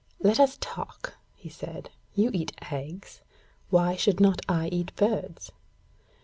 'Let 0.19 0.39
us 0.39 0.57
talk,' 0.59 1.13
he 1.35 1.47
said. 1.47 1.91
'You 2.15 2.31
eat 2.33 2.53
eggs. 2.71 3.21
Why 3.69 3.95
should 3.95 4.19
not 4.19 4.41
I 4.49 4.67
eat 4.69 4.95
birds?' 4.95 5.51